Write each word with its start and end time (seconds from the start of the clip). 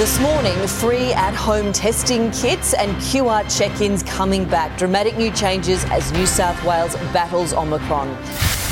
This 0.00 0.18
morning, 0.18 0.56
free 0.66 1.12
at-home 1.12 1.74
testing 1.74 2.30
kits 2.30 2.72
and 2.72 2.90
QR 3.02 3.44
check-ins 3.54 4.02
coming 4.02 4.46
back. 4.46 4.78
Dramatic 4.78 5.18
new 5.18 5.30
changes 5.30 5.84
as 5.90 6.10
New 6.12 6.24
South 6.24 6.64
Wales 6.64 6.94
battles 7.12 7.52
Omicron. 7.52 8.08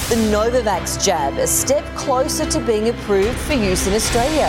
The 0.08 0.16
Novavax 0.32 1.04
jab, 1.04 1.34
a 1.34 1.46
step 1.46 1.84
closer 1.94 2.46
to 2.46 2.60
being 2.60 2.88
approved 2.88 3.36
for 3.40 3.52
use 3.52 3.86
in 3.86 3.92
Australia. 3.92 4.46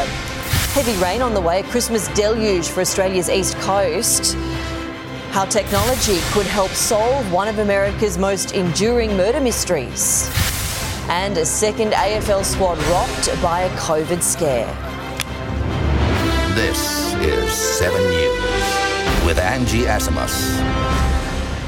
Heavy 0.72 0.98
rain 1.04 1.22
on 1.22 1.34
the 1.34 1.42
way, 1.42 1.60
a 1.60 1.64
Christmas 1.64 2.08
deluge 2.14 2.70
for 2.70 2.80
Australia's 2.80 3.30
east 3.30 3.58
coast. 3.58 4.36
How 5.32 5.44
technology 5.44 6.20
could 6.32 6.46
help 6.46 6.72
solve 6.72 7.30
one 7.30 7.50
of 7.50 7.60
America's 7.60 8.18
most 8.18 8.54
enduring 8.54 9.18
murder 9.18 9.42
mysteries. 9.42 10.30
And 11.10 11.38
a 11.38 11.46
second 11.46 11.92
AFL 11.92 12.46
squad 12.46 12.78
rocked 12.84 13.42
by 13.42 13.64
a 13.64 13.70
COVID 13.72 14.24
scare. 14.24 14.89
This 16.60 17.14
is 17.22 17.54
7 17.54 17.98
News 18.10 19.26
with 19.26 19.40
Angie 19.40 19.84
Asimus. 19.86 20.60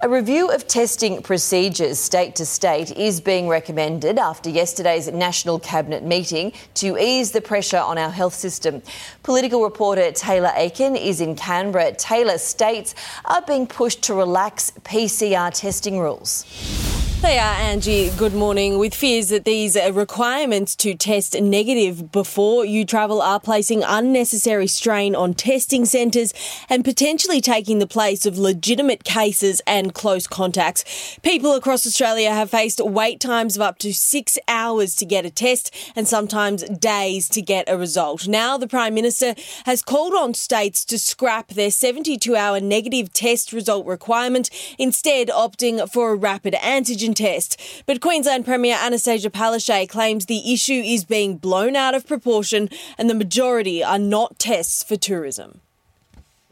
A 0.01 0.09
review 0.09 0.49
of 0.51 0.67
testing 0.67 1.21
procedures 1.21 1.97
state 1.97 2.35
to 2.35 2.45
state 2.45 2.91
is 2.91 3.21
being 3.21 3.47
recommended 3.47 4.19
after 4.19 4.49
yesterday's 4.49 5.07
National 5.07 5.59
Cabinet 5.59 6.03
meeting 6.03 6.51
to 6.73 6.97
ease 6.97 7.31
the 7.31 7.41
pressure 7.41 7.77
on 7.77 7.97
our 7.97 8.11
health 8.11 8.33
system. 8.33 8.81
Political 9.23 9.63
reporter 9.63 10.11
Taylor 10.11 10.51
Aiken 10.55 10.95
is 10.95 11.21
in 11.21 11.35
Canberra. 11.35 11.93
Taylor 11.93 12.37
states 12.37 12.95
are 13.25 13.41
being 13.43 13.65
pushed 13.65 14.01
to 14.03 14.13
relax 14.13 14.71
PCR 14.83 15.53
testing 15.53 15.99
rules. 15.99 17.02
They 17.23 17.39
are, 17.39 17.55
Angie. 17.55 18.09
Good 18.17 18.33
morning. 18.33 18.77
With 18.77 18.93
fears 18.93 19.29
that 19.29 19.45
these 19.45 19.77
requirements 19.93 20.75
to 20.75 20.93
test 20.93 21.39
negative 21.39 22.11
before 22.11 22.65
you 22.65 22.83
travel 22.83 23.21
are 23.21 23.39
placing 23.39 23.81
unnecessary 23.81 24.67
strain 24.67 25.15
on 25.15 25.33
testing 25.33 25.85
centres 25.85 26.33
and 26.67 26.83
potentially 26.83 27.39
taking 27.39 27.79
the 27.79 27.87
place 27.87 28.25
of 28.25 28.37
legitimate 28.37 29.05
cases 29.05 29.61
and 29.65 29.93
close 29.93 30.27
contacts. 30.27 31.17
People 31.23 31.53
across 31.53 31.87
Australia 31.87 32.29
have 32.29 32.49
faced 32.49 32.81
wait 32.83 33.21
times 33.21 33.55
of 33.55 33.61
up 33.61 33.77
to 33.77 33.93
six 33.93 34.37
hours 34.49 34.93
to 34.97 35.05
get 35.05 35.25
a 35.25 35.29
test 35.29 35.73
and 35.95 36.09
sometimes 36.09 36.63
days 36.63 37.29
to 37.29 37.41
get 37.41 37.69
a 37.69 37.77
result. 37.77 38.27
Now, 38.27 38.57
the 38.57 38.67
Prime 38.67 38.93
Minister 38.93 39.33
has 39.65 39.81
called 39.81 40.13
on 40.13 40.33
states 40.33 40.83
to 40.83 40.99
scrap 40.99 41.53
their 41.53 41.71
72 41.71 42.35
hour 42.35 42.59
negative 42.59 43.13
test 43.13 43.53
result 43.53 43.85
requirement, 43.85 44.49
instead, 44.77 45.29
opting 45.29 45.89
for 45.89 46.11
a 46.11 46.15
rapid 46.15 46.55
antigen 46.55 47.12
test. 47.13 47.59
But 47.85 48.01
Queensland 48.01 48.45
Premier 48.45 48.75
Annastacia 48.75 49.29
Palaszczuk 49.29 49.89
claims 49.89 50.25
the 50.25 50.53
issue 50.53 50.81
is 50.85 51.03
being 51.05 51.37
blown 51.37 51.75
out 51.75 51.95
of 51.95 52.07
proportion 52.07 52.69
and 52.97 53.09
the 53.09 53.15
majority 53.15 53.83
are 53.83 53.99
not 53.99 54.39
tests 54.39 54.83
for 54.83 54.95
tourism. 54.95 55.61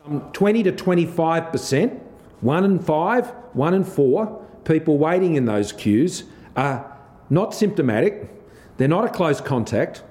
Um, 0.06 0.22
20 0.34 0.64
to 0.64 0.72
25 0.72 1.52
percent, 1.52 2.02
one 2.42 2.64
in 2.64 2.80
five, 2.80 3.28
one 3.54 3.74
in 3.74 3.84
four 3.84 4.46
people 4.64 4.98
waiting 4.98 5.36
in 5.36 5.46
those 5.46 5.72
queues 5.72 6.24
are 6.56 6.98
not 7.30 7.54
symptomatic, 7.54 8.30
they're 8.78 8.88
not 8.88 9.06
a 9.06 9.10
close 9.10 9.42
contact, 9.42 10.04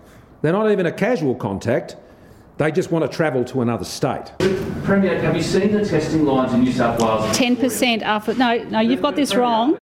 they're 0.43 0.53
not 0.53 0.71
even 0.71 0.87
a 0.87 0.93
casual 0.93 1.35
contact, 1.35 1.97
they 2.61 2.71
just 2.71 2.91
want 2.91 3.11
to 3.11 3.17
travel 3.17 3.45
to 3.45 3.63
another 3.63 3.85
state. 3.85 4.33
Premier, 4.85 5.21
have 5.21 5.35
you 5.35 5.43
seen 5.43 5.73
the 5.73 5.85
testing 5.85 6.25
lines 6.25 6.53
in 6.53 6.61
New 6.61 6.73
South 6.73 7.01
Wales? 7.01 7.37
10% 7.37 8.03
after. 8.03 8.35
No, 8.35 8.59
no, 8.65 8.81
you've 8.81 9.03
got 9.03 9.17
this 9.17 9.35
wrong. 9.35 9.79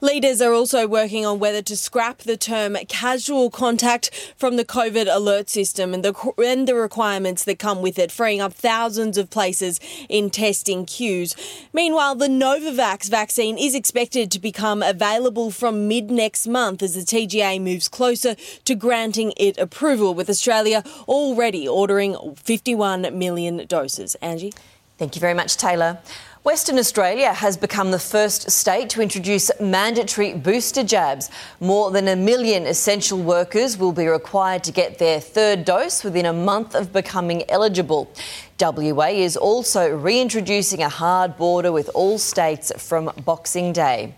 Leaders 0.00 0.40
are 0.40 0.52
also 0.52 0.86
working 0.86 1.24
on 1.24 1.38
whether 1.38 1.62
to 1.62 1.76
scrap 1.76 2.18
the 2.18 2.36
term 2.36 2.76
casual 2.88 3.50
contact 3.50 4.10
from 4.36 4.56
the 4.56 4.64
COVID 4.64 5.06
alert 5.12 5.48
system 5.48 5.94
and 5.94 6.04
the, 6.04 6.32
and 6.44 6.66
the 6.66 6.74
requirements 6.74 7.44
that 7.44 7.58
come 7.58 7.82
with 7.82 7.98
it, 7.98 8.10
freeing 8.10 8.40
up 8.40 8.52
thousands 8.52 9.16
of 9.18 9.30
places 9.30 9.80
in 10.08 10.30
testing 10.30 10.84
queues. 10.86 11.34
Meanwhile, 11.72 12.16
the 12.16 12.28
Novavax 12.28 13.08
vaccine 13.08 13.58
is 13.58 13.74
expected 13.74 14.30
to 14.30 14.38
become 14.38 14.82
available 14.82 15.50
from 15.50 15.88
mid 15.88 16.10
next 16.10 16.46
month 16.46 16.82
as 16.82 16.94
the 16.94 17.00
TGA 17.00 17.60
moves 17.60 17.88
closer 17.88 18.34
to 18.64 18.74
granting 18.74 19.32
it 19.36 19.58
approval, 19.58 20.14
with 20.14 20.28
Australia 20.28 20.82
already 21.08 21.66
ordering 21.66 22.34
51 22.36 23.18
million 23.18 23.64
doses. 23.66 24.14
Angie? 24.16 24.52
Thank 24.98 25.16
you 25.16 25.20
very 25.20 25.34
much, 25.34 25.56
Taylor. 25.56 25.98
Western 26.44 26.78
Australia 26.78 27.32
has 27.32 27.56
become 27.56 27.90
the 27.90 27.98
first 27.98 28.50
state 28.50 28.90
to 28.90 29.00
introduce 29.00 29.50
mandatory 29.62 30.34
booster 30.34 30.84
jabs. 30.84 31.30
More 31.58 31.90
than 31.90 32.06
a 32.06 32.16
million 32.16 32.66
essential 32.66 33.18
workers 33.18 33.78
will 33.78 33.92
be 33.92 34.06
required 34.08 34.62
to 34.64 34.70
get 34.70 34.98
their 34.98 35.20
third 35.20 35.64
dose 35.64 36.04
within 36.04 36.26
a 36.26 36.34
month 36.34 36.74
of 36.74 36.92
becoming 36.92 37.48
eligible. 37.48 38.12
WA 38.60 39.06
is 39.06 39.38
also 39.38 39.88
reintroducing 39.88 40.82
a 40.82 40.88
hard 40.90 41.38
border 41.38 41.72
with 41.72 41.88
all 41.94 42.18
states 42.18 42.70
from 42.76 43.10
Boxing 43.24 43.72
Day. 43.72 44.14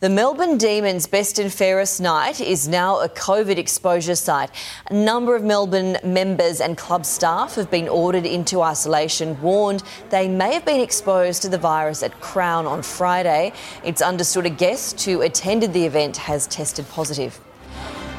The 0.00 0.08
Melbourne 0.08 0.58
Demons 0.58 1.08
Best 1.08 1.40
and 1.40 1.52
Fairest 1.52 2.00
Night 2.00 2.40
is 2.40 2.68
now 2.68 3.00
a 3.00 3.08
COVID 3.08 3.58
exposure 3.58 4.14
site. 4.14 4.48
A 4.90 4.94
number 4.94 5.34
of 5.34 5.42
Melbourne 5.42 5.96
members 6.04 6.60
and 6.60 6.78
club 6.78 7.04
staff 7.04 7.56
have 7.56 7.68
been 7.68 7.88
ordered 7.88 8.24
into 8.24 8.62
isolation, 8.62 9.42
warned 9.42 9.82
they 10.10 10.28
may 10.28 10.54
have 10.54 10.64
been 10.64 10.80
exposed 10.80 11.42
to 11.42 11.48
the 11.48 11.58
virus 11.58 12.04
at 12.04 12.20
Crown 12.20 12.64
on 12.64 12.80
Friday. 12.80 13.52
It's 13.82 14.00
understood 14.00 14.46
a 14.46 14.50
guest 14.50 15.04
who 15.04 15.22
attended 15.22 15.72
the 15.72 15.84
event 15.84 16.16
has 16.18 16.46
tested 16.46 16.88
positive. 16.90 17.40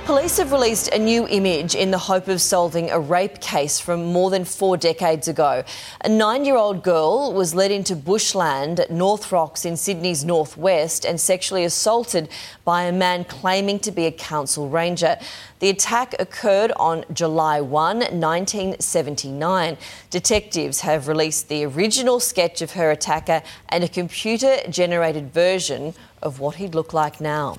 Police 0.10 0.38
have 0.38 0.52
released 0.52 0.88
a 0.88 0.98
new 0.98 1.28
image 1.28 1.76
in 1.76 1.92
the 1.92 2.00
hope 2.00 2.30
of 2.30 2.42
solving 2.42 2.90
a 2.90 3.00
rape 3.00 3.40
case 3.42 3.80
from 3.80 4.06
more 4.06 4.32
than 4.32 4.44
four 4.44 4.76
decades 4.76 5.28
ago. 5.28 5.64
A 6.04 6.10
nine 6.10 6.46
year 6.46 6.56
old 6.56 6.82
girl 6.82 7.32
was 7.32 7.54
led 7.54 7.70
into 7.70 7.96
bushland 7.96 8.80
at 8.80 8.90
North 8.90 9.32
Rocks 9.32 9.66
in 9.66 9.78
Sydney's 9.78 10.26
northwest 10.26 11.06
and 11.06 11.22
sexually 11.22 11.64
assaulted 11.64 12.28
by 12.66 12.86
a 12.86 12.92
man 12.92 13.24
claiming 13.24 13.78
to 13.82 13.92
be 13.92 14.08
a 14.08 14.12
council 14.12 14.68
ranger. 14.68 15.16
The 15.60 15.70
attack 15.70 16.16
occurred 16.18 16.72
on 16.72 17.06
July 17.14 17.62
1, 17.62 18.00
1979. 18.00 19.78
Detectives 20.10 20.80
have 20.80 21.08
released 21.08 21.50
the 21.50 21.66
original 21.66 22.20
sketch 22.20 22.64
of 22.64 22.72
her 22.72 22.90
attacker 22.90 23.44
and 23.70 23.84
a 23.84 23.88
computer 23.88 24.58
generated 24.72 25.32
version 25.32 25.94
of 26.20 26.40
what 26.40 26.56
he'd 26.56 26.74
look 26.74 26.94
like 26.94 27.22
now. 27.22 27.58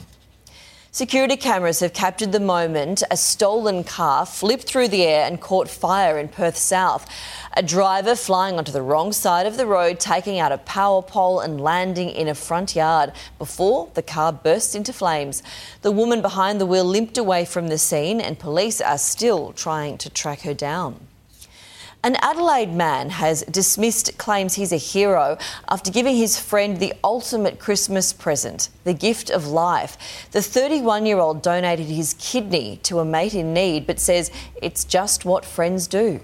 Security 0.93 1.37
cameras 1.37 1.79
have 1.79 1.93
captured 1.93 2.33
the 2.33 2.41
moment 2.41 3.05
a 3.13 3.17
stolen 3.17 3.85
car 3.85 4.27
flipped 4.27 4.65
through 4.65 4.89
the 4.89 5.05
air 5.05 5.25
and 5.25 5.41
caught 5.41 5.69
fire 5.69 6.19
in 6.19 6.27
Perth 6.27 6.57
South. 6.57 7.09
A 7.57 7.63
driver 7.63 8.17
flying 8.17 8.59
onto 8.59 8.73
the 8.73 8.83
wrong 8.83 9.13
side 9.13 9.47
of 9.47 9.57
the 9.57 9.67
road, 9.67 10.01
taking 10.01 10.41
out 10.41 10.51
a 10.51 10.59
power 10.59 11.01
pole 11.01 11.39
and 11.39 11.61
landing 11.61 12.11
in 12.11 12.27
a 12.27 12.35
front 12.35 12.75
yard 12.75 13.13
before 13.39 13.89
the 13.95 14.03
car 14.03 14.33
burst 14.33 14.75
into 14.75 14.93
flames. 14.93 15.45
The 15.83 15.93
woman 15.93 16.23
behind 16.23 16.61
the 16.61 16.67
wheel 16.67 16.85
limped 16.85 17.19
away 17.19 17.45
from 17.45 17.69
the 17.69 17.79
scene, 17.79 18.21
and 18.21 18.37
police 18.37 18.81
are 18.81 18.99
still 18.99 19.53
trying 19.53 19.97
to 19.99 20.11
track 20.11 20.41
her 20.41 20.55
down. 20.55 21.07
An 22.03 22.17
Adelaide 22.23 22.73
man 22.73 23.11
has 23.11 23.43
dismissed 23.43 24.17
claims 24.17 24.55
he's 24.55 24.73
a 24.73 24.79
hero 24.79 25.37
after 25.69 25.91
giving 25.91 26.17
his 26.17 26.41
friend 26.41 26.79
the 26.79 26.95
ultimate 27.05 27.59
Christmas 27.59 28.15
present, 28.15 28.71
the 28.85 28.95
gift 28.95 29.29
of 29.29 29.47
life. 29.47 29.99
The 30.31 30.41
31 30.41 31.05
year 31.05 31.19
old 31.19 31.43
donated 31.43 31.87
his 31.87 32.15
kidney 32.15 32.79
to 32.85 33.01
a 33.01 33.05
mate 33.05 33.35
in 33.35 33.53
need, 33.53 33.87
but 33.87 34.01
says 34.01 34.31
it's 34.63 34.85
just 34.85 35.27
what 35.27 35.45
friends 35.45 35.87
do. 35.87 36.21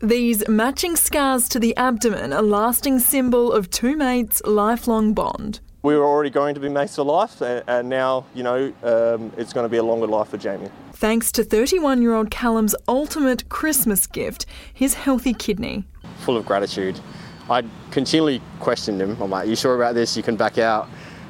These 0.00 0.48
matching 0.48 0.94
scars 0.94 1.48
to 1.48 1.58
the 1.58 1.76
abdomen, 1.76 2.32
a 2.32 2.40
lasting 2.40 3.00
symbol 3.00 3.52
of 3.52 3.68
two 3.68 3.96
mates' 3.96 4.40
lifelong 4.44 5.12
bond. 5.12 5.58
We 5.82 5.96
were 5.96 6.04
already 6.04 6.28
going 6.28 6.54
to 6.54 6.60
be 6.60 6.68
mates 6.68 6.96
for 6.96 7.04
life, 7.04 7.40
and 7.40 7.88
now, 7.88 8.26
you 8.34 8.42
know, 8.42 8.72
um, 8.82 9.32
it's 9.38 9.54
going 9.54 9.64
to 9.64 9.68
be 9.68 9.78
a 9.78 9.82
longer 9.82 10.06
life 10.06 10.28
for 10.28 10.36
Jamie. 10.36 10.68
Thanks 10.92 11.32
to 11.32 11.42
31 11.42 12.02
year 12.02 12.14
old 12.14 12.30
Callum's 12.30 12.74
ultimate 12.86 13.48
Christmas 13.48 14.06
gift, 14.06 14.44
his 14.74 14.92
healthy 14.92 15.32
kidney. 15.32 15.84
Full 16.18 16.36
of 16.36 16.44
gratitude. 16.44 17.00
I 17.48 17.64
continually 17.90 18.42
questioned 18.60 19.00
him. 19.00 19.16
I'm 19.22 19.30
like, 19.30 19.48
you 19.48 19.56
sure 19.56 19.74
about 19.74 19.94
this? 19.94 20.16
You 20.18 20.22
can 20.22 20.36
back 20.36 20.58
out, 20.58 20.86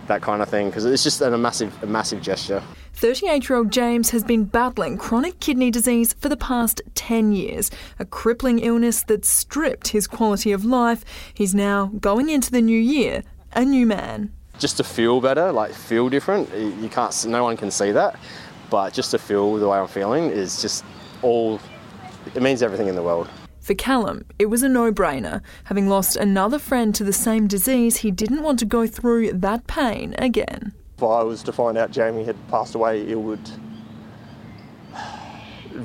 that 0.08 0.20
kind 0.20 0.42
of 0.42 0.48
thing, 0.48 0.68
because 0.68 0.84
it's 0.84 1.04
just 1.04 1.20
a 1.20 1.38
massive, 1.38 1.80
a 1.84 1.86
massive 1.86 2.20
gesture. 2.20 2.60
38 2.94 3.48
year 3.48 3.56
old 3.56 3.70
James 3.70 4.10
has 4.10 4.24
been 4.24 4.44
battling 4.44 4.98
chronic 4.98 5.38
kidney 5.38 5.70
disease 5.70 6.12
for 6.14 6.28
the 6.28 6.36
past 6.36 6.82
10 6.96 7.30
years, 7.30 7.70
a 8.00 8.04
crippling 8.04 8.58
illness 8.58 9.04
that 9.04 9.24
stripped 9.24 9.88
his 9.88 10.08
quality 10.08 10.50
of 10.50 10.64
life. 10.64 11.04
He's 11.32 11.54
now 11.54 11.92
going 12.00 12.28
into 12.28 12.50
the 12.50 12.60
new 12.60 12.78
year 12.78 13.22
a 13.52 13.64
new 13.64 13.86
man 13.86 14.32
just 14.60 14.76
to 14.76 14.84
feel 14.84 15.20
better, 15.20 15.50
like 15.50 15.72
feel 15.72 16.08
different. 16.08 16.48
You 16.54 16.88
can't, 16.88 17.26
no 17.26 17.42
one 17.42 17.56
can 17.56 17.70
see 17.70 17.90
that, 17.90 18.16
but 18.68 18.92
just 18.92 19.10
to 19.10 19.18
feel 19.18 19.56
the 19.56 19.68
way 19.68 19.78
I'm 19.78 19.88
feeling 19.88 20.30
is 20.30 20.62
just 20.62 20.84
all, 21.22 21.58
it 22.34 22.42
means 22.42 22.62
everything 22.62 22.86
in 22.86 22.94
the 22.94 23.02
world. 23.02 23.28
For 23.60 23.74
Callum, 23.74 24.24
it 24.38 24.46
was 24.46 24.62
a 24.62 24.68
no 24.68 24.92
brainer. 24.92 25.42
Having 25.64 25.88
lost 25.88 26.16
another 26.16 26.58
friend 26.58 26.94
to 26.94 27.04
the 27.04 27.12
same 27.12 27.46
disease, 27.46 27.98
he 27.98 28.10
didn't 28.10 28.42
want 28.42 28.58
to 28.60 28.64
go 28.64 28.86
through 28.86 29.32
that 29.32 29.66
pain 29.66 30.14
again. 30.18 30.72
If 30.98 31.02
I 31.02 31.22
was 31.22 31.42
to 31.44 31.52
find 31.52 31.78
out 31.78 31.90
Jamie 31.90 32.24
had 32.24 32.36
passed 32.48 32.74
away, 32.74 33.06
it 33.08 33.18
would 33.18 33.50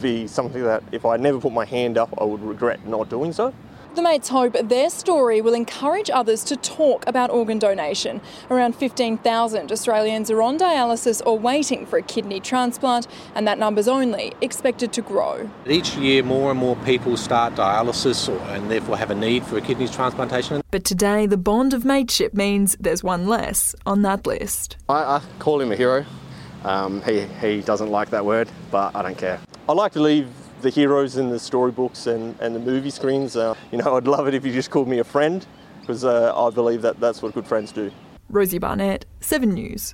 be 0.01 0.27
something 0.27 0.63
that 0.63 0.83
if 0.91 1.05
I 1.05 1.15
never 1.15 1.39
put 1.39 1.53
my 1.53 1.63
hand 1.63 1.97
up, 1.97 2.13
I 2.19 2.25
would 2.25 2.41
regret 2.41 2.85
not 2.85 3.09
doing 3.09 3.31
so. 3.31 3.53
The 3.95 4.01
mates 4.01 4.27
hope 4.27 4.57
their 4.61 4.89
story 4.89 5.39
will 5.39 5.53
encourage 5.53 6.09
others 6.09 6.43
to 6.45 6.57
talk 6.57 7.07
about 7.07 7.29
organ 7.29 7.59
donation. 7.59 8.19
Around 8.51 8.75
15,000 8.75 9.71
Australians 9.71 10.29
are 10.29 10.41
on 10.41 10.57
dialysis 10.57 11.21
or 11.25 11.39
waiting 11.39 11.85
for 11.85 11.97
a 11.97 12.01
kidney 12.01 12.41
transplant, 12.41 13.07
and 13.35 13.47
that 13.47 13.57
number's 13.57 13.87
only 13.87 14.33
expected 14.41 14.91
to 14.91 15.01
grow. 15.01 15.49
Each 15.65 15.95
year, 15.95 16.23
more 16.23 16.51
and 16.51 16.59
more 16.59 16.75
people 16.83 17.15
start 17.15 17.55
dialysis 17.55 18.27
or, 18.27 18.37
and 18.49 18.69
therefore 18.69 18.97
have 18.97 19.11
a 19.11 19.15
need 19.15 19.45
for 19.45 19.57
a 19.57 19.61
kidney 19.61 19.87
transplantation. 19.87 20.61
But 20.71 20.83
today, 20.83 21.25
the 21.25 21.37
bond 21.37 21.73
of 21.73 21.85
mateship 21.85 22.33
means 22.33 22.75
there's 22.77 23.01
one 23.01 23.29
less 23.29 23.75
on 23.85 24.01
that 24.01 24.27
list. 24.27 24.75
I, 24.89 24.95
I 24.95 25.21
call 25.39 25.61
him 25.61 25.71
a 25.71 25.75
hero. 25.77 26.05
Um, 26.65 27.01
he, 27.03 27.21
he 27.21 27.61
doesn't 27.61 27.89
like 27.89 28.09
that 28.09 28.25
word, 28.25 28.49
but 28.71 28.93
I 28.93 29.03
don't 29.03 29.17
care. 29.17 29.39
I 29.69 29.71
like 29.71 29.93
to 29.93 30.01
leave 30.01 30.27
the 30.65 30.71
heroes 30.71 31.17
in 31.17 31.29
the 31.29 31.39
storybooks 31.39 32.07
and, 32.07 32.35
and 32.41 32.55
the 32.55 32.59
movie 32.59 32.89
screens. 32.89 33.37
Uh, 33.37 33.53
you 33.71 33.77
know, 33.77 33.95
I'd 33.95 34.07
love 34.07 34.27
it 34.27 34.33
if 34.33 34.43
you 34.43 34.51
just 34.51 34.71
called 34.71 34.87
me 34.87 34.97
a 34.97 35.03
friend 35.03 35.45
because 35.79 36.03
uh, 36.03 36.33
I 36.35 36.49
believe 36.49 36.81
that 36.81 36.99
that's 36.99 37.21
what 37.21 37.33
good 37.35 37.47
friends 37.47 37.71
do. 37.71 37.91
Rosie 38.29 38.57
Barnett, 38.57 39.05
7 39.21 39.47
News. 39.47 39.93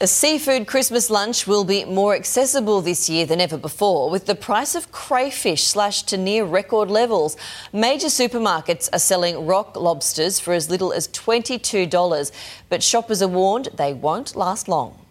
A 0.00 0.06
seafood 0.06 0.66
Christmas 0.66 1.10
lunch 1.10 1.46
will 1.46 1.64
be 1.64 1.84
more 1.84 2.14
accessible 2.14 2.80
this 2.80 3.08
year 3.08 3.26
than 3.26 3.40
ever 3.40 3.58
before, 3.58 4.10
with 4.10 4.26
the 4.26 4.34
price 4.34 4.74
of 4.74 4.92
crayfish 4.92 5.64
slashed 5.64 6.08
to 6.08 6.16
near 6.16 6.44
record 6.44 6.90
levels. 6.90 7.36
Major 7.72 8.08
supermarkets 8.08 8.88
are 8.94 8.98
selling 8.98 9.46
rock 9.46 9.76
lobsters 9.76 10.40
for 10.40 10.54
as 10.54 10.70
little 10.70 10.92
as 10.92 11.08
$22, 11.08 12.32
but 12.70 12.82
shoppers 12.82 13.22
are 13.22 13.28
warned 13.28 13.68
they 13.76 13.92
won't 13.92 14.36
last 14.36 14.68
long. 14.68 15.05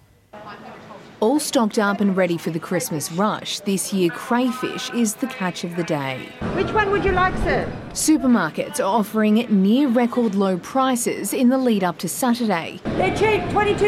All 1.26 1.40
stocked 1.40 1.80
up 1.80 2.02
and 2.02 2.16
ready 2.16 2.38
for 2.38 2.52
the 2.52 2.60
Christmas 2.60 3.12
rush, 3.12 3.60
this 3.62 3.92
year 3.92 4.12
crayfish 4.12 4.92
is 4.92 5.16
the 5.16 5.26
catch 5.26 5.64
of 5.64 5.76
the 5.76 5.84
day. 5.84 6.30
Which 6.54 6.72
one 6.72 6.92
would 6.92 7.04
you 7.04 7.14
like, 7.14 7.36
sir? 7.38 7.68
Supermarkets 7.94 8.80
are 8.80 8.84
offering 8.84 9.48
near 9.50 9.88
record 9.88 10.36
low 10.36 10.60
prices 10.60 11.34
in 11.34 11.50
the 11.50 11.58
lead 11.58 11.84
up 11.84 11.98
to 11.98 12.08
Saturday. 12.08 12.80
They're 12.84 13.18
cheap, 13.18 13.42
$22 13.50 13.82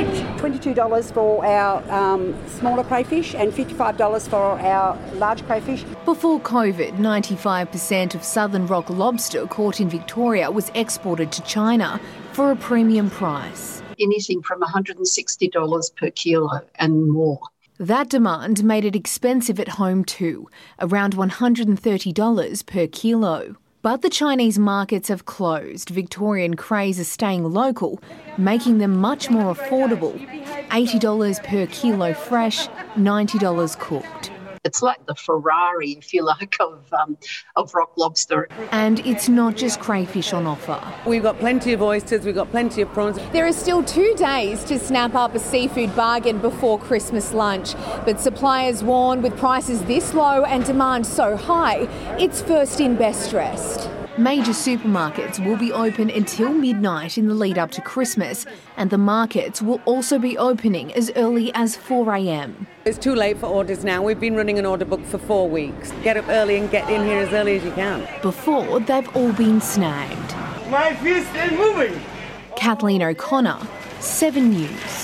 each. 0.00 0.24
$22 0.40 1.14
for 1.14 1.46
our 1.46 1.88
um, 1.92 2.34
smaller 2.48 2.82
crayfish 2.82 3.36
and 3.36 3.52
$55 3.52 4.28
for 4.28 4.58
our 4.58 4.98
large 5.14 5.46
crayfish. 5.46 5.84
Before 6.04 6.40
COVID, 6.40 6.96
95% 6.96 8.16
of 8.16 8.24
southern 8.24 8.66
rock 8.66 8.90
lobster 8.90 9.46
caught 9.46 9.80
in 9.80 9.88
Victoria 9.88 10.50
was 10.50 10.72
exported 10.74 11.30
to 11.30 11.42
China 11.42 12.00
for 12.32 12.50
a 12.50 12.56
premium 12.56 13.10
price 13.10 13.79
anything 14.00 14.42
from 14.42 14.60
$160 14.60 15.96
per 15.96 16.10
kilo 16.10 16.60
and 16.76 17.10
more. 17.10 17.40
That 17.78 18.10
demand 18.10 18.62
made 18.62 18.84
it 18.84 18.94
expensive 18.94 19.58
at 19.58 19.68
home 19.68 20.04
too, 20.04 20.48
around 20.80 21.14
$130 21.14 22.66
per 22.66 22.86
kilo. 22.88 23.56
But 23.82 24.02
the 24.02 24.10
Chinese 24.10 24.58
markets 24.58 25.08
have 25.08 25.24
closed. 25.24 25.88
Victorian 25.88 26.54
crays 26.56 27.00
are 27.00 27.04
staying 27.04 27.44
local, 27.44 27.98
making 28.36 28.76
them 28.76 28.98
much 28.98 29.30
more 29.30 29.54
affordable. 29.54 30.20
$80 30.68 31.42
per 31.42 31.66
kilo 31.68 32.12
fresh, 32.12 32.68
$90 32.96 33.78
cooked. 33.78 34.29
It's 34.64 34.82
like 34.82 35.06
the 35.06 35.14
Ferrari, 35.14 35.92
if 35.92 36.12
you 36.12 36.22
like, 36.22 36.56
of 36.60 36.92
um, 36.92 37.16
of 37.56 37.72
rock 37.74 37.92
lobster. 37.96 38.48
And 38.72 39.00
it's 39.06 39.28
not 39.28 39.56
just 39.56 39.80
crayfish 39.80 40.32
on 40.32 40.46
offer. 40.46 40.80
We've 41.06 41.22
got 41.22 41.38
plenty 41.38 41.72
of 41.72 41.80
oysters. 41.80 42.24
We've 42.24 42.34
got 42.34 42.50
plenty 42.50 42.82
of 42.82 42.92
prawns. 42.92 43.18
There 43.32 43.46
are 43.46 43.52
still 43.52 43.82
two 43.82 44.14
days 44.16 44.62
to 44.64 44.78
snap 44.78 45.14
up 45.14 45.34
a 45.34 45.38
seafood 45.38 45.94
bargain 45.96 46.38
before 46.38 46.78
Christmas 46.78 47.32
lunch, 47.32 47.74
but 48.04 48.20
suppliers 48.20 48.82
warn 48.82 49.22
with 49.22 49.36
prices 49.38 49.82
this 49.84 50.12
low 50.12 50.44
and 50.44 50.64
demand 50.64 51.06
so 51.06 51.36
high, 51.36 51.88
it's 52.18 52.42
first 52.42 52.80
in, 52.80 52.96
best 52.96 53.30
dressed. 53.30 53.88
Major 54.20 54.52
supermarkets 54.52 55.42
will 55.42 55.56
be 55.56 55.72
open 55.72 56.10
until 56.10 56.52
midnight 56.52 57.16
in 57.16 57.26
the 57.26 57.32
lead 57.32 57.56
up 57.56 57.70
to 57.70 57.80
Christmas, 57.80 58.44
and 58.76 58.90
the 58.90 58.98
markets 58.98 59.62
will 59.62 59.80
also 59.86 60.18
be 60.18 60.36
opening 60.36 60.92
as 60.92 61.10
early 61.16 61.50
as 61.54 61.74
4am. 61.74 62.66
It's 62.84 62.98
too 62.98 63.14
late 63.14 63.38
for 63.38 63.46
orders 63.46 63.82
now. 63.82 64.02
We've 64.02 64.20
been 64.20 64.36
running 64.36 64.58
an 64.58 64.66
order 64.66 64.84
book 64.84 65.02
for 65.06 65.16
four 65.16 65.48
weeks. 65.48 65.90
Get 66.02 66.18
up 66.18 66.28
early 66.28 66.58
and 66.58 66.70
get 66.70 66.90
in 66.90 67.02
here 67.06 67.20
as 67.20 67.32
early 67.32 67.56
as 67.56 67.64
you 67.64 67.70
can. 67.70 68.06
Before, 68.20 68.78
they've 68.80 69.16
all 69.16 69.32
been 69.32 69.58
snagged. 69.58 70.34
My 70.70 70.94
fist 70.96 71.34
is 71.36 71.52
moving! 71.52 71.98
Kathleen 72.56 73.02
O'Connor, 73.02 73.66
7 74.00 74.50
News. 74.50 74.99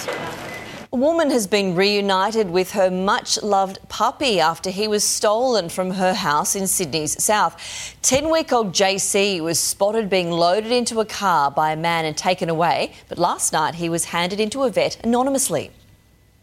A 0.93 0.97
woman 0.97 1.31
has 1.31 1.49
been 1.49 1.75
reunited 1.75 2.49
with 2.49 2.71
her 2.73 2.93
much 2.93 3.43
loved 3.43 3.81
puppy 3.89 4.39
after 4.39 4.71
he 4.71 4.87
was 4.87 5.03
stolen 5.03 5.69
from 5.69 5.91
her 5.91 6.15
house 6.15 6.55
in 6.55 6.69
Sydney's 6.69 7.21
south. 7.23 7.97
10 8.03 8.31
week 8.31 8.53
old 8.53 8.73
JC 8.73 9.41
was 9.41 9.59
spotted 9.59 10.09
being 10.09 10.31
loaded 10.31 10.71
into 10.71 11.01
a 11.01 11.05
car 11.05 11.51
by 11.51 11.73
a 11.73 11.77
man 11.77 12.05
and 12.05 12.17
taken 12.17 12.49
away, 12.49 12.93
but 13.09 13.19
last 13.19 13.53
night 13.53 13.75
he 13.75 13.89
was 13.89 14.05
handed 14.05 14.39
into 14.39 14.63
a 14.63 14.71
vet 14.71 14.97
anonymously. 15.03 15.73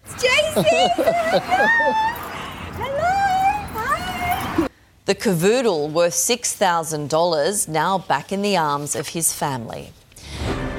JC! 0.08 0.54
Hello! 2.76 3.02
Hi! 3.72 4.68
The 5.06 5.16
cavoodle, 5.16 5.90
worth 5.90 6.14
$6,000, 6.14 7.68
now 7.70 7.98
back 7.98 8.34
in 8.34 8.42
the 8.42 8.58
arms 8.58 8.94
of 8.94 9.10
his 9.10 9.32
family. 9.32 9.94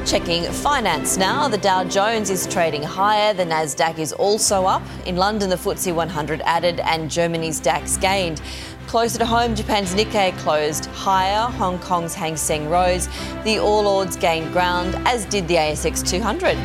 Checking 0.06 0.44
finance 0.52 1.16
now, 1.16 1.49
the 1.49 1.56
Dow 1.56 1.82
Jones 1.82 2.28
is 2.28 2.46
trading 2.46 2.82
higher, 2.82 3.32
the 3.32 3.42
Nasdaq 3.44 3.99
is 3.99 4.12
also 4.12 4.66
up. 4.66 4.82
In 5.06 5.16
London, 5.16 5.49
the 5.49 5.56
FTSE 5.56 5.94
100 5.94 6.42
added 6.42 6.80
and 6.80 7.11
Germany's 7.11 7.58
DAX 7.58 7.96
gained. 7.96 8.42
Closer 8.87 9.18
to 9.18 9.25
home, 9.25 9.54
Japan's 9.54 9.94
Nikkei 9.94 10.37
closed 10.40 10.84
higher, 10.87 11.50
Hong 11.52 11.78
Kong's 11.78 12.12
Hang 12.12 12.37
Seng 12.37 12.68
rose, 12.68 13.08
the 13.44 13.58
All 13.58 13.87
Ords 13.87 14.16
gained 14.16 14.52
ground, 14.52 14.94
as 15.06 15.25
did 15.25 15.49
the 15.49 15.54
ASX 15.54 16.06
200. 16.06 16.58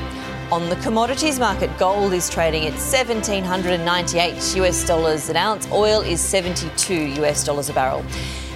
On 0.51 0.67
the 0.67 0.75
commodities 0.77 1.39
market, 1.39 1.69
gold 1.77 2.11
is 2.11 2.29
trading 2.29 2.63
at 2.65 2.73
1798 2.73 4.55
US 4.57 4.85
dollars 4.85 5.29
an 5.29 5.37
ounce, 5.37 5.65
oil 5.71 6.01
is 6.01 6.19
72 6.19 6.93
US 7.23 7.45
dollars 7.45 7.69
a 7.69 7.73
barrel. 7.73 8.03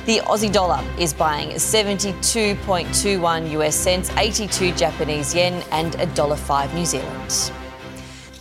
The 0.06 0.20
Aussie 0.20 0.52
dollar 0.52 0.84
is 1.00 1.14
buying 1.14 1.52
72.21 1.52 3.52
US 3.52 3.74
cents, 3.74 4.12
82 4.18 4.74
Japanese 4.74 5.34
yen, 5.34 5.64
and 5.72 5.94
$1.05 5.94 6.74
New 6.74 6.86
Zealand. 6.86 7.52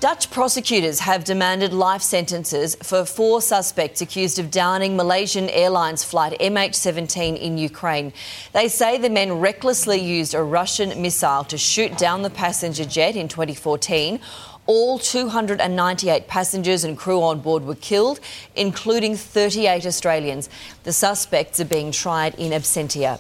Dutch 0.01 0.29
prosecutors 0.33 0.99
have 0.99 1.23
demanded 1.23 1.73
life 1.73 2.03
sentences 2.03 2.75
for 2.83 3.05
four 3.05 3.41
suspects 3.41 4.01
accused 4.01 4.41
of 4.41 4.51
downing 4.51 4.97
Malaysian 4.97 5.49
Airlines 5.51 6.03
flight 6.03 6.37
MH17 6.41 7.39
in 7.39 7.57
Ukraine. 7.57 8.13
They 8.53 8.67
say 8.67 8.99
the 8.99 9.09
men 9.09 9.39
recklessly 9.39 10.01
used 10.01 10.35
a 10.35 10.43
Russian 10.43 11.01
missile 11.01 11.45
to 11.45 11.57
shoot 11.57 11.97
down 11.97 12.23
the 12.23 12.31
passenger 12.31 12.85
jet 12.85 13.15
in 13.15 13.29
2014. 13.29 14.19
All 14.67 15.01
298 15.01 16.29
passengers 16.29 16.85
and 16.85 16.97
crew 16.97 17.21
on 17.21 17.41
board 17.41 17.65
were 17.65 17.75
killed, 17.75 18.21
including 18.55 19.17
38 19.17 19.85
Australians. 19.85 20.49
The 20.85 20.93
suspects 20.93 21.59
are 21.59 21.65
being 21.65 21.91
tried 21.91 22.37
in 22.37 22.53
absentia. 22.53 23.19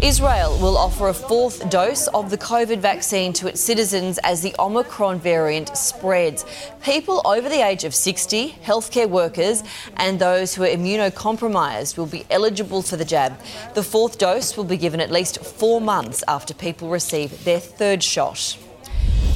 Israel 0.00 0.58
will 0.58 0.76
offer 0.76 1.08
a 1.08 1.14
fourth 1.14 1.70
dose 1.70 2.06
of 2.08 2.30
the 2.30 2.36
COVID 2.36 2.78
vaccine 2.80 3.32
to 3.34 3.46
its 3.46 3.60
citizens 3.60 4.18
as 4.24 4.42
the 4.42 4.54
Omicron 4.58 5.20
variant 5.20 5.76
spreads. 5.76 6.44
People 6.82 7.22
over 7.24 7.48
the 7.48 7.64
age 7.66 7.84
of 7.84 7.94
60, 7.94 8.56
healthcare 8.62 9.08
workers, 9.08 9.62
and 9.96 10.18
those 10.18 10.54
who 10.54 10.64
are 10.64 10.68
immunocompromised 10.68 11.96
will 11.96 12.06
be 12.06 12.26
eligible 12.30 12.82
for 12.82 12.96
the 12.96 13.04
jab. 13.04 13.38
The 13.74 13.82
fourth 13.82 14.18
dose 14.18 14.56
will 14.56 14.64
be 14.64 14.76
given 14.76 15.00
at 15.00 15.10
least 15.10 15.44
four 15.44 15.80
months 15.80 16.22
after 16.28 16.52
people 16.52 16.88
receive 16.88 17.44
their 17.44 17.60
third 17.60 18.02
shot. 18.02 18.56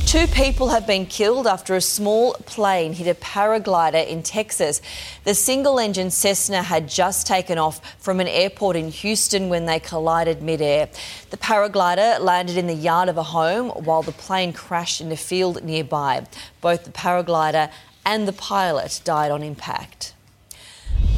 Two 0.07 0.29
people 0.29 0.69
have 0.69 0.87
been 0.87 1.05
killed 1.05 1.49
after 1.49 1.75
a 1.75 1.81
small 1.81 2.35
plane 2.47 2.93
hit 2.93 3.09
a 3.09 3.21
paraglider 3.21 4.07
in 4.07 4.23
Texas. 4.23 4.81
The 5.25 5.35
single 5.35 5.81
engine 5.81 6.13
Cessna 6.13 6.63
had 6.63 6.89
just 6.89 7.27
taken 7.27 7.59
off 7.59 7.81
from 7.99 8.21
an 8.21 8.29
airport 8.29 8.77
in 8.77 8.89
Houston 8.89 9.49
when 9.49 9.67
they 9.67 9.81
collided 9.81 10.43
midair. 10.43 10.89
The 11.31 11.37
paraglider 11.37 12.21
landed 12.21 12.57
in 12.57 12.69
the 12.69 12.73
yard 12.73 13.09
of 13.09 13.19
a 13.19 13.25
home 13.25 13.71
while 13.71 14.03
the 14.03 14.13
plane 14.13 14.53
crashed 14.53 15.01
in 15.01 15.11
a 15.11 15.17
field 15.17 15.65
nearby. 15.65 16.25
Both 16.61 16.85
the 16.85 16.93
paraglider 16.93 17.69
and 18.05 18.29
the 18.29 18.33
pilot 18.33 19.01
died 19.03 19.33
on 19.33 19.43
impact. 19.43 20.15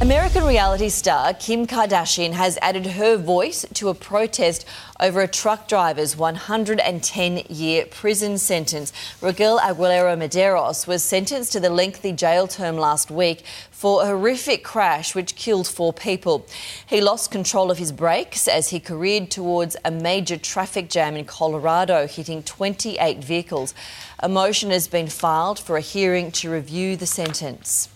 American 0.01 0.45
reality 0.45 0.87
star 0.87 1.33
Kim 1.33 1.67
Kardashian 1.67 2.31
has 2.31 2.57
added 2.61 2.85
her 2.85 3.17
voice 3.17 3.65
to 3.73 3.89
a 3.89 3.93
protest 3.93 4.65
over 4.97 5.19
a 5.19 5.27
truck 5.27 5.67
driver's 5.67 6.15
110 6.15 7.43
year 7.49 7.85
prison 7.85 8.37
sentence. 8.37 8.93
Rogel 9.21 9.59
Aguilera 9.59 10.17
Mederos 10.17 10.87
was 10.87 11.03
sentenced 11.03 11.51
to 11.51 11.59
the 11.59 11.69
lengthy 11.69 12.13
jail 12.13 12.47
term 12.47 12.77
last 12.77 13.11
week 13.11 13.43
for 13.71 14.03
a 14.03 14.05
horrific 14.05 14.63
crash 14.63 15.13
which 15.13 15.35
killed 15.35 15.67
four 15.67 15.91
people. 15.91 16.47
He 16.87 17.01
lost 17.01 17.29
control 17.29 17.69
of 17.69 17.77
his 17.77 17.91
brakes 17.91 18.47
as 18.47 18.69
he 18.69 18.79
careered 18.79 19.29
towards 19.29 19.75
a 19.83 19.91
major 19.91 20.37
traffic 20.37 20.89
jam 20.89 21.17
in 21.17 21.25
Colorado, 21.25 22.07
hitting 22.07 22.41
28 22.43 23.21
vehicles. 23.21 23.73
A 24.19 24.29
motion 24.29 24.69
has 24.71 24.87
been 24.87 25.07
filed 25.07 25.59
for 25.59 25.75
a 25.75 25.81
hearing 25.81 26.31
to 26.31 26.49
review 26.49 26.95
the 26.95 27.05
sentence. 27.05 27.89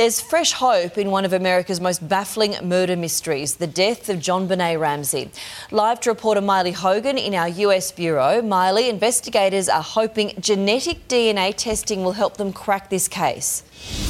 There's 0.00 0.18
fresh 0.18 0.52
hope 0.52 0.96
in 0.96 1.10
one 1.10 1.26
of 1.26 1.34
America's 1.34 1.78
most 1.78 2.08
baffling 2.08 2.56
murder 2.66 2.96
mysteries, 2.96 3.56
the 3.56 3.66
death 3.66 4.08
of 4.08 4.16
JonBenét 4.16 4.80
Ramsey. 4.80 5.30
Live 5.70 6.00
to 6.00 6.08
reporter 6.08 6.40
Miley 6.40 6.72
Hogan 6.72 7.18
in 7.18 7.34
our 7.34 7.48
US 7.48 7.92
bureau. 7.92 8.40
Miley, 8.40 8.88
investigators 8.88 9.68
are 9.68 9.82
hoping 9.82 10.32
genetic 10.40 11.06
DNA 11.08 11.52
testing 11.54 12.02
will 12.02 12.12
help 12.12 12.38
them 12.38 12.50
crack 12.50 12.88
this 12.88 13.08
case. 13.08 14.09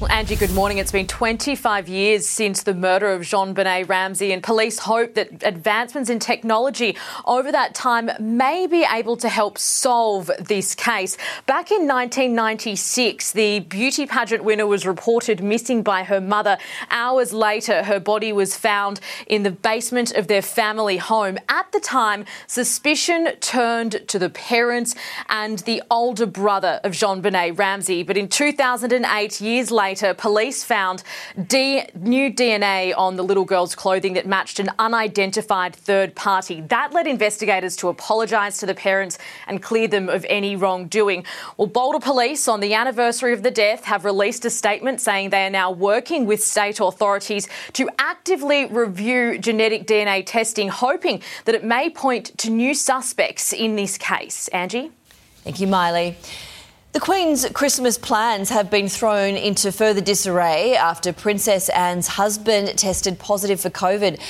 Well, 0.00 0.10
Angie, 0.10 0.34
good 0.34 0.50
morning. 0.50 0.78
It's 0.78 0.90
been 0.90 1.06
25 1.06 1.88
years 1.88 2.28
since 2.28 2.64
the 2.64 2.74
murder 2.74 3.12
of 3.12 3.22
JonBenét 3.22 3.88
Ramsey, 3.88 4.32
and 4.32 4.42
police 4.42 4.80
hope 4.80 5.14
that 5.14 5.44
advancements 5.44 6.10
in 6.10 6.18
technology 6.18 6.96
over 7.26 7.52
that 7.52 7.76
time 7.76 8.10
may 8.18 8.66
be 8.66 8.84
able 8.90 9.16
to 9.18 9.28
help 9.28 9.56
solve 9.56 10.32
this 10.40 10.74
case. 10.74 11.16
Back 11.46 11.70
in 11.70 11.86
1996, 11.86 13.30
the 13.30 13.60
beauty 13.60 14.04
pageant 14.04 14.42
winner 14.42 14.66
was 14.66 14.84
reported 14.84 15.40
missing 15.40 15.84
by 15.84 16.02
her 16.02 16.20
mother. 16.20 16.58
Hours 16.90 17.32
later, 17.32 17.84
her 17.84 18.00
body 18.00 18.32
was 18.32 18.56
found 18.56 18.98
in 19.28 19.44
the 19.44 19.52
basement 19.52 20.10
of 20.16 20.26
their 20.26 20.42
family 20.42 20.96
home. 20.96 21.38
At 21.48 21.70
the 21.70 21.78
time, 21.78 22.24
suspicion 22.48 23.28
turned 23.38 24.08
to 24.08 24.18
the 24.18 24.28
parents 24.28 24.96
and 25.28 25.60
the 25.60 25.84
older 25.88 26.26
brother 26.26 26.80
of 26.82 26.94
JonBenét 26.94 27.56
Ramsey. 27.56 28.02
But 28.02 28.16
in 28.16 28.26
2008, 28.26 29.40
years 29.40 29.70
later, 29.70 29.83
later, 29.84 30.14
police 30.14 30.64
found 30.64 31.02
D- 31.46 31.84
new 31.94 32.32
DNA 32.32 32.94
on 32.96 33.16
the 33.16 33.22
little 33.22 33.44
girl's 33.44 33.74
clothing 33.74 34.14
that 34.14 34.26
matched 34.26 34.58
an 34.58 34.70
unidentified 34.78 35.76
third 35.76 36.14
party. 36.14 36.62
That 36.62 36.92
led 36.94 37.06
investigators 37.06 37.76
to 37.76 37.88
apologise 37.88 38.58
to 38.60 38.66
the 38.66 38.74
parents 38.74 39.18
and 39.46 39.62
clear 39.62 39.86
them 39.86 40.08
of 40.08 40.24
any 40.28 40.56
wrongdoing. 40.56 41.24
Well, 41.58 41.66
Boulder 41.66 42.00
Police, 42.00 42.48
on 42.48 42.60
the 42.60 42.72
anniversary 42.72 43.34
of 43.34 43.42
the 43.42 43.50
death, 43.50 43.84
have 43.84 44.06
released 44.06 44.44
a 44.46 44.50
statement 44.50 45.02
saying 45.02 45.30
they 45.30 45.46
are 45.46 45.50
now 45.50 45.70
working 45.70 46.24
with 46.24 46.42
state 46.42 46.80
authorities 46.80 47.46
to 47.74 47.90
actively 47.98 48.64
review 48.66 49.38
genetic 49.38 49.86
DNA 49.86 50.24
testing, 50.24 50.68
hoping 50.68 51.20
that 51.44 51.54
it 51.54 51.62
may 51.62 51.90
point 51.90 52.36
to 52.38 52.48
new 52.48 52.72
suspects 52.74 53.52
in 53.52 53.76
this 53.76 53.98
case. 53.98 54.48
Angie? 54.48 54.90
Thank 55.44 55.60
you, 55.60 55.66
Maile. 55.66 56.14
The 56.94 57.00
Queen's 57.00 57.44
Christmas 57.48 57.98
plans 57.98 58.50
have 58.50 58.70
been 58.70 58.88
thrown 58.88 59.34
into 59.34 59.72
further 59.72 60.00
disarray 60.00 60.76
after 60.76 61.12
Princess 61.12 61.68
Anne's 61.70 62.06
husband 62.06 62.78
tested 62.78 63.18
positive 63.18 63.60
for 63.60 63.68
COVID. 63.68 64.20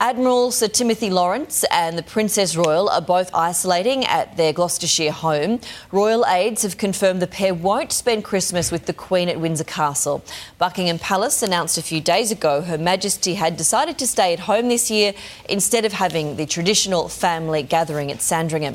Admiral 0.00 0.50
Sir 0.50 0.68
Timothy 0.68 1.08
Lawrence 1.08 1.64
and 1.70 1.96
the 1.96 2.02
Princess 2.02 2.56
Royal 2.56 2.90
are 2.90 3.00
both 3.00 3.34
isolating 3.34 4.04
at 4.04 4.36
their 4.36 4.52
Gloucestershire 4.52 5.12
home. 5.12 5.60
Royal 5.92 6.26
aides 6.26 6.60
have 6.60 6.76
confirmed 6.76 7.22
the 7.22 7.26
pair 7.26 7.54
won't 7.54 7.90
spend 7.90 8.22
Christmas 8.22 8.70
with 8.70 8.84
the 8.84 8.92
Queen 8.92 9.30
at 9.30 9.40
Windsor 9.40 9.64
Castle. 9.64 10.22
Buckingham 10.58 10.98
Palace 10.98 11.42
announced 11.42 11.78
a 11.78 11.82
few 11.82 12.02
days 12.02 12.30
ago 12.30 12.60
Her 12.60 12.76
Majesty 12.76 13.36
had 13.36 13.56
decided 13.56 13.96
to 13.96 14.06
stay 14.06 14.34
at 14.34 14.40
home 14.40 14.68
this 14.68 14.90
year 14.90 15.14
instead 15.48 15.86
of 15.86 15.94
having 15.94 16.36
the 16.36 16.44
traditional 16.44 17.08
family 17.08 17.62
gathering 17.62 18.12
at 18.12 18.20
Sandringham. 18.20 18.74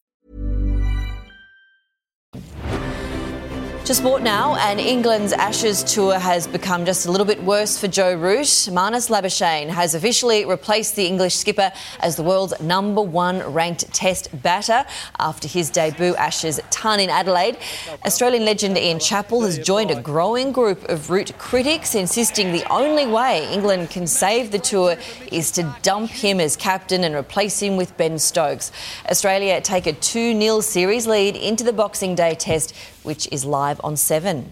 To 3.85 3.95
sport 3.95 4.21
now, 4.21 4.55
and 4.57 4.79
England's 4.79 5.33
Ashes 5.33 5.83
tour 5.83 6.19
has 6.19 6.45
become 6.45 6.85
just 6.85 7.07
a 7.07 7.11
little 7.11 7.25
bit 7.25 7.41
worse 7.43 7.79
for 7.79 7.87
Joe 7.87 8.13
Root. 8.13 8.45
Marnus 8.71 9.09
Labuschagne 9.09 9.69
has 9.69 9.95
officially 9.95 10.45
replaced 10.45 10.95
the 10.95 11.07
English 11.07 11.35
skipper 11.35 11.73
as 11.99 12.15
the 12.15 12.21
world's 12.21 12.53
number 12.61 13.01
one 13.01 13.39
ranked 13.51 13.91
Test 13.91 14.29
batter 14.43 14.85
after 15.17 15.47
his 15.47 15.71
debut 15.71 16.15
Ashes 16.15 16.59
ton 16.69 16.99
in 16.99 17.09
Adelaide. 17.09 17.57
Australian 18.05 18.45
legend 18.45 18.77
Ian 18.77 18.99
Chappell 18.99 19.41
has 19.41 19.57
joined 19.57 19.89
a 19.89 19.99
growing 19.99 20.51
group 20.51 20.87
of 20.87 21.09
Root 21.09 21.35
critics, 21.39 21.95
insisting 21.95 22.51
the 22.53 22.63
only 22.71 23.07
way 23.07 23.51
England 23.51 23.89
can 23.89 24.05
save 24.05 24.51
the 24.51 24.59
tour 24.59 24.95
is 25.31 25.49
to 25.53 25.75
dump 25.81 26.11
him 26.11 26.39
as 26.39 26.55
captain 26.55 27.03
and 27.03 27.15
replace 27.15 27.59
him 27.59 27.77
with 27.77 27.97
Ben 27.97 28.19
Stokes. 28.19 28.71
Australia 29.09 29.59
take 29.59 29.87
a 29.87 29.93
2 29.93 30.39
0 30.39 30.61
series 30.61 31.07
lead 31.07 31.35
into 31.35 31.63
the 31.63 31.73
Boxing 31.73 32.13
Day 32.13 32.35
Test 32.35 32.75
which 33.03 33.27
is 33.31 33.45
live 33.45 33.79
on 33.83 33.97
7. 33.97 34.51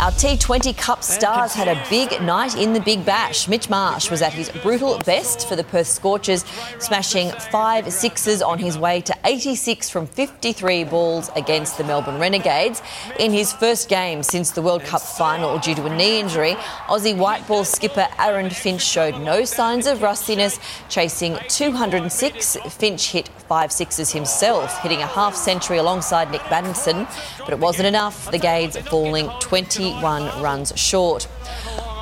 Our 0.00 0.10
T20 0.10 0.76
Cup 0.76 1.02
stars 1.02 1.54
had 1.54 1.68
a 1.68 1.82
big 1.88 2.20
night 2.20 2.56
in 2.56 2.72
the 2.74 2.80
Big 2.80 3.06
Bash. 3.06 3.48
Mitch 3.48 3.70
Marsh 3.70 4.10
was 4.10 4.22
at 4.22 4.32
his 4.34 4.50
brutal 4.50 4.98
best 4.98 5.48
for 5.48 5.56
the 5.56 5.64
Perth 5.64 5.86
Scorchers, 5.86 6.44
smashing 6.78 7.30
five 7.50 7.90
sixes 7.90 8.42
on 8.42 8.58
his 8.58 8.76
way 8.76 9.00
to 9.00 9.16
86 9.24 9.88
from 9.88 10.06
53 10.06 10.84
balls 10.84 11.30
against 11.36 11.78
the 11.78 11.84
Melbourne 11.84 12.18
Renegades. 12.18 12.82
In 13.18 13.32
his 13.32 13.52
first 13.52 13.88
game 13.88 14.22
since 14.22 14.50
the 14.50 14.60
World 14.60 14.82
Cup 14.82 15.00
final 15.00 15.58
due 15.58 15.74
to 15.76 15.86
a 15.86 15.96
knee 15.96 16.20
injury, 16.20 16.54
Aussie 16.88 17.16
white 17.16 17.46
ball 17.46 17.64
skipper 17.64 18.06
Aaron 18.18 18.50
Finch 18.50 18.82
showed 18.82 19.18
no 19.20 19.44
signs 19.44 19.86
of 19.86 20.02
rustiness, 20.02 20.58
chasing 20.90 21.38
206. 21.48 22.56
Finch 22.68 23.12
hit 23.12 23.28
five 23.48 23.72
sixes 23.72 24.10
himself, 24.10 24.76
hitting 24.80 25.00
a 25.00 25.06
half 25.06 25.34
century 25.34 25.78
alongside 25.78 26.30
Nick 26.30 26.42
Maddinson, 26.42 27.08
but 27.38 27.50
it 27.50 27.58
wasn't 27.58 27.86
enough. 27.86 28.30
The 28.30 28.38
Gades 28.38 28.76
falling 28.76 29.30
21 29.92 30.42
runs 30.42 30.72
short. 30.76 31.28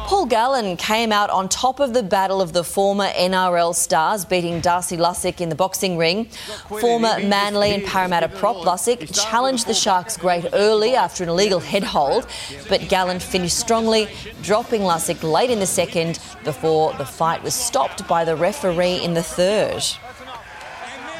Paul 0.06 0.26
Gallen 0.26 0.76
came 0.76 1.10
out 1.10 1.30
on 1.30 1.48
top 1.48 1.80
of 1.80 1.94
the 1.94 2.02
battle 2.02 2.40
of 2.40 2.52
the 2.52 2.62
former 2.62 3.06
NRL 3.06 3.74
stars, 3.74 4.24
beating 4.24 4.60
Darcy 4.60 4.96
Lussick 4.96 5.40
in 5.40 5.48
the 5.48 5.54
boxing 5.54 5.96
ring. 5.96 6.26
Former 6.68 7.18
Manly 7.20 7.72
and 7.72 7.84
Parramatta 7.84 8.28
prop 8.28 8.56
Lussick 8.56 9.12
challenged 9.12 9.66
the 9.66 9.74
Sharks 9.74 10.16
great 10.16 10.44
early 10.52 10.94
after 10.94 11.24
an 11.24 11.30
illegal 11.30 11.58
head 11.58 11.82
hold, 11.82 12.26
but 12.68 12.88
Gallen 12.88 13.18
finished 13.18 13.58
strongly, 13.58 14.06
dropping 14.42 14.82
Lussick 14.82 15.22
late 15.22 15.50
in 15.50 15.58
the 15.58 15.66
second 15.66 16.20
before 16.44 16.92
the 16.94 17.06
fight 17.06 17.42
was 17.42 17.54
stopped 17.54 18.06
by 18.06 18.24
the 18.24 18.36
referee 18.36 19.02
in 19.02 19.14
the 19.14 19.22
third. 19.22 19.82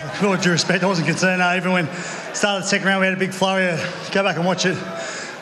With 0.02 0.25
all 0.25 0.37
due 0.37 0.50
respect, 0.50 0.85
I 0.85 0.87
wasn't 0.87 1.09
concerned. 1.09 1.42
Uh, 1.42 1.54
even 1.57 1.73
when 1.73 1.88
started 2.35 2.64
the 2.64 2.69
second 2.69 2.87
round, 2.87 3.00
we 3.00 3.07
had 3.07 3.14
a 3.14 3.19
big 3.19 3.33
flurry. 3.33 3.76
Go 4.12 4.23
back 4.23 4.37
and 4.37 4.45
watch 4.45 4.66
it. 4.66 4.76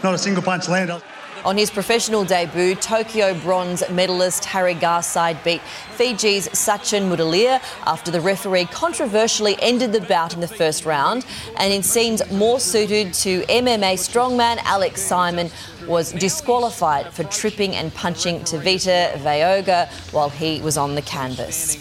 Not 0.02 0.14
a 0.14 0.19
single 0.19 0.42
punch 0.42 0.69
landed. 0.69 1.02
On 1.45 1.57
his 1.57 1.71
professional 1.71 2.25
debut, 2.25 2.75
Tokyo 2.75 3.33
bronze 3.33 3.83
medalist 3.88 4.45
Harry 4.45 4.75
Garside 4.75 5.42
beat 5.42 5.62
Fiji's 5.97 6.49
Sachin 6.49 7.09
Mudalir 7.09 7.61
after 7.87 8.11
the 8.11 8.21
referee 8.21 8.66
controversially 8.66 9.57
ended 9.62 9.92
the 9.92 10.02
bout 10.02 10.35
in 10.35 10.40
the 10.40 10.49
first 10.49 10.85
round. 10.85 11.25
And 11.57 11.73
in 11.73 11.83
scenes 11.83 12.30
more 12.30 12.61
suited 12.61 13.14
to 13.14 13.40
MMA 13.42 13.95
strongman 13.95 14.59
Alex 14.64 15.00
Simon 15.00 15.50
was 15.87 16.12
disqualified 16.12 17.12
for 17.12 17.25
tripping 17.25 17.75
and 17.75 17.92
punching 17.95 18.40
Tevita 18.40 19.14
Vayoga 19.14 19.88
while 20.12 20.28
he 20.28 20.61
was 20.61 20.76
on 20.76 20.95
the 20.95 21.02
canvas. 21.02 21.76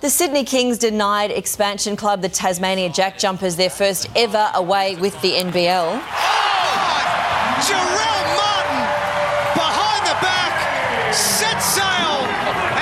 The 0.00 0.08
Sydney 0.08 0.44
Kings 0.44 0.78
denied 0.78 1.30
expansion 1.30 1.94
club 1.94 2.22
the 2.22 2.28
Tasmania 2.30 2.88
JackJumpers 2.88 3.56
their 3.56 3.70
first 3.70 4.08
ever 4.16 4.50
away 4.54 4.96
with 4.96 5.20
the 5.20 5.32
NBL. 5.32 6.02
Jarell 7.60 8.24
Martin 8.40 8.82
behind 9.54 10.06
the 10.06 10.16
back 10.22 11.12
sets 11.12 11.64
sail 11.74 12.24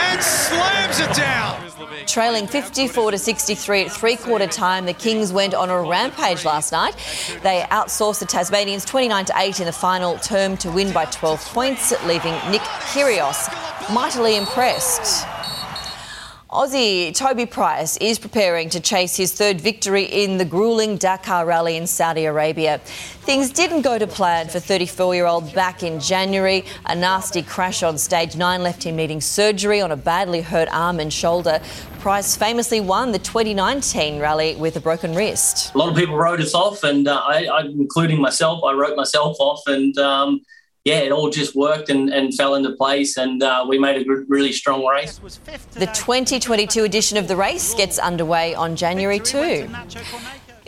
and 0.07 0.23
slams 0.23 1.01
it 1.01 1.17
down. 1.17 2.07
Trailing 2.07 2.47
54 2.47 3.11
to 3.11 3.19
63 3.19 3.83
at 3.83 3.93
three 3.93 4.17
quarter 4.17 4.47
time, 4.47 4.87
the 4.87 4.93
Kings 4.93 5.33
went 5.33 5.53
on 5.55 5.69
a 5.69 5.83
rampage 5.83 6.45
last 6.45 6.73
night. 6.73 6.95
They 7.43 7.65
outsourced 7.71 8.21
the 8.21 8.27
Tasmanians 8.27 8.85
29 8.85 9.25
to 9.27 9.33
8 9.37 9.61
in 9.61 9.67
the 9.67 9.73
final 9.73 10.17
term 10.19 10.57
to 10.59 10.71
win 10.71 10.93
by 10.93 11.07
12 11.07 11.45
points, 11.47 11.93
leaving 12.07 12.35
Nick 12.51 12.63
Kyrgios 12.63 13.49
mightily 13.93 14.37
impressed. 14.37 15.27
Aussie 16.51 17.15
Toby 17.15 17.45
Price 17.45 17.99
is 17.99 18.19
preparing 18.19 18.71
to 18.71 18.81
chase 18.81 19.15
his 19.15 19.35
third 19.35 19.61
victory 19.61 20.05
in 20.05 20.39
the 20.39 20.47
grueling 20.47 20.97
Dakar 20.97 21.45
Rally 21.45 21.77
in 21.77 21.87
Saudi 21.87 22.25
Arabia. 22.25 22.79
Things 22.79 23.51
didn't 23.51 23.83
go 23.83 23.99
to 23.99 24.07
plan 24.07 24.49
for 24.49 24.59
34 24.59 25.15
year 25.15 25.27
old 25.27 25.53
back 25.53 25.83
in 25.83 26.01
January. 26.01 26.65
A 26.87 26.95
nasty 26.95 27.43
crash 27.43 27.83
on 27.83 27.99
stage 27.99 28.35
nine 28.35 28.63
left 28.63 28.83
him 28.83 28.97
needing 28.97 29.21
surgery 29.21 29.83
on 29.83 29.93
a 29.93 29.97
badly 29.97 30.41
hurt 30.41 30.69
arm 30.73 31.01
and 31.01 31.13
shoulder. 31.13 31.61
Price 31.99 32.35
famously 32.35 32.81
won 32.81 33.13
the 33.13 33.19
2019 33.19 34.19
rally 34.19 34.57
with 34.57 34.75
a 34.77 34.81
broken 34.81 35.15
wrist. 35.15 35.75
A 35.75 35.79
lot 35.79 35.91
of 35.91 35.97
people 35.97 36.17
wrote 36.17 36.41
us 36.41 36.55
off, 36.55 36.83
and 36.83 37.09
uh, 37.09 37.21
I, 37.27 37.45
I, 37.45 37.61
including 37.65 38.23
myself, 38.23 38.65
I 38.65 38.73
wrote 38.73 38.97
myself 38.97 39.37
off, 39.39 39.67
and 39.67 39.99
um, 39.99 40.41
yeah, 40.89 41.01
it 41.01 41.13
all 41.13 41.29
just 41.29 41.55
worked 41.55 41.91
and, 41.91 42.09
and 42.09 42.35
fell 42.35 42.55
into 42.55 42.73
place, 42.73 43.19
and 43.19 43.43
uh, 43.43 43.65
we 43.69 43.79
made 43.79 44.01
a 44.01 44.05
good, 44.05 44.25
really 44.27 44.53
strong 44.53 44.87
race. 44.87 45.19
The 45.73 45.87
2022 45.87 46.85
edition 46.85 47.19
of 47.19 47.29
the 47.29 47.37
race 47.37 47.75
gets 47.75 47.99
underway 47.99 48.55
on 48.55 48.75
January 48.75 49.21
2. 49.21 49.69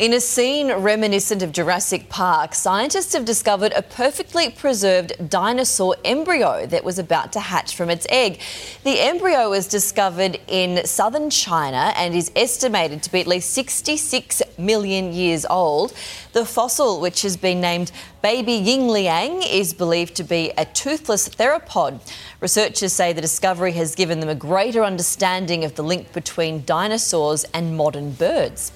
In 0.01 0.15
a 0.15 0.21
scene 0.21 0.73
reminiscent 0.73 1.43
of 1.43 1.53
Jurassic 1.53 2.09
Park, 2.09 2.55
scientists 2.55 3.13
have 3.13 3.27
discovered 3.27 3.75
a 3.77 3.83
perfectly 3.83 4.49
preserved 4.49 5.13
dinosaur 5.29 5.95
embryo 6.07 6.65
that 6.69 6.85
was 6.85 6.99
about 6.99 7.35
to 7.35 7.41
hatch 7.41 7.77
from 7.77 7.91
its 7.91 8.07
egg. 8.09 8.41
The 8.83 8.99
embryo 8.99 9.51
was 9.51 9.69
discovered 9.69 10.41
in 10.49 10.87
southern 10.87 11.29
China 11.29 11.93
and 11.97 12.15
is 12.15 12.33
estimated 12.35 13.03
to 13.03 13.13
be 13.13 13.21
at 13.21 13.27
least 13.27 13.51
66 13.51 14.41
million 14.57 15.13
years 15.13 15.45
old. 15.45 15.93
The 16.33 16.47
fossil, 16.47 16.99
which 16.99 17.21
has 17.21 17.37
been 17.37 17.61
named 17.61 17.93
Baby 18.23 18.59
Yingliang, 18.59 19.47
is 19.53 19.75
believed 19.75 20.15
to 20.15 20.25
be 20.25 20.51
a 20.57 20.65
toothless 20.65 21.29
theropod. 21.29 22.01
Researchers 22.41 22.95
say 22.95 23.13
the 23.13 23.21
discovery 23.21 23.73
has 23.73 23.95
given 23.95 24.21
them 24.21 24.31
a 24.31 24.35
greater 24.35 24.83
understanding 24.83 25.63
of 25.63 25.75
the 25.75 25.83
link 25.83 26.11
between 26.15 26.65
dinosaurs 26.65 27.45
and 27.53 27.77
modern 27.77 28.13
birds. 28.13 28.73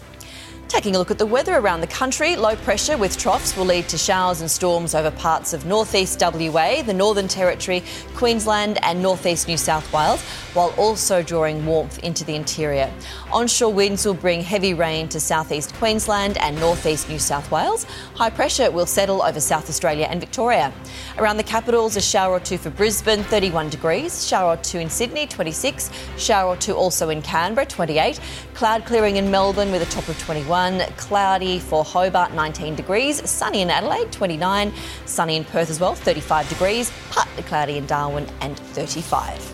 Taking 0.75 0.97
a 0.97 0.99
look 0.99 1.13
at 1.13 1.19
the 1.19 1.25
weather 1.25 1.57
around 1.57 1.83
the 1.83 1.87
country, 1.87 2.35
low 2.35 2.57
pressure 2.57 2.99
with 2.99 3.17
troughs 3.17 3.57
will 3.57 3.65
lead 3.65 3.89
to 3.91 3.97
showers 3.97 4.41
and 4.41 4.51
storms 4.51 4.93
over 4.93 5.13
parts 5.13 5.53
of 5.53 5.65
northeast 5.65 6.21
WA, 6.21 6.83
the 6.83 6.93
Northern 6.93 7.29
Territory, 7.29 7.85
Queensland, 8.17 8.81
and 8.83 9.01
northeast 9.01 9.47
New 9.47 9.57
South 9.57 9.91
Wales, 9.93 10.21
while 10.53 10.75
also 10.77 11.23
drawing 11.23 11.65
warmth 11.65 12.01
into 12.01 12.25
the 12.25 12.35
interior. 12.35 12.93
Onshore 13.33 13.73
winds 13.73 14.05
will 14.05 14.15
bring 14.15 14.43
heavy 14.43 14.75
rain 14.75 15.09
to 15.11 15.21
southeast 15.21 15.73
Queensland 15.75 16.37
and 16.39 16.59
northeast 16.59 17.09
New 17.09 17.21
South 17.21 17.49
Wales. 17.53 17.85
High 18.17 18.31
pressure 18.31 18.69
will 18.73 18.85
settle 18.85 19.23
over 19.23 19.39
South 19.39 19.69
Australia 19.69 20.09
and 20.11 20.19
Victoria. 20.19 20.73
Around 21.19 21.37
the 21.37 21.45
capitals, 21.45 21.95
a 21.95 22.01
shower 22.01 22.33
or 22.33 22.41
two 22.41 22.59
for 22.59 22.71
Brisbane, 22.71 23.23
31 23.23 23.71
degrees, 23.71 24.27
shower 24.27 24.55
or 24.55 24.57
two 24.57 24.81
in 24.81 24.91
Sydney, 24.91 25.29
26, 25.29 25.89
shower 26.19 26.49
or 26.49 26.57
two 26.57 26.75
also 26.75 27.11
in 27.11 27.23
Canberra, 27.23 27.65
28, 27.65 28.19
cloud 28.55 28.85
clearing 28.85 29.17
in 29.17 29.31
Melbourne 29.31 29.71
with 29.71 29.81
a 29.81 29.87
top 29.87 30.09
of 30.09 30.19
21 30.65 30.93
cloudy 30.97 31.59
for 31.59 31.85
Hobart, 31.85 32.33
19 32.33 32.75
degrees, 32.75 33.29
sunny 33.29 33.61
in 33.61 33.69
Adelaide, 33.69 34.11
29, 34.11 34.73
sunny 35.05 35.37
in 35.37 35.45
Perth 35.45 35.69
as 35.69 35.79
well, 35.79 35.95
35 35.95 36.49
degrees, 36.49 36.91
partly 37.11 37.43
cloudy 37.43 37.77
in 37.77 37.85
Darwin, 37.85 38.27
and 38.41 38.59
35. 38.59 39.53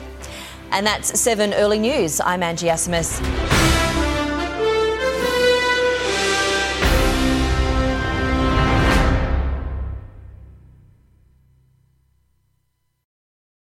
And 0.71 0.87
that's 0.87 1.19
7 1.19 1.53
Early 1.55 1.81
News. 1.81 2.21
I'm 2.21 2.45
Angie 2.45 2.69
Asimus. 2.69 3.60